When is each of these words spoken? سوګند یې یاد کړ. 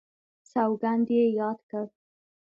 سوګند 0.51 1.07
یې 1.17 1.25
یاد 1.39 1.59
کړ. 1.69 1.85